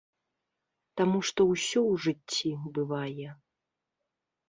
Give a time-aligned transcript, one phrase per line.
[1.01, 3.29] Таму што ўсё ў жыцці бывае.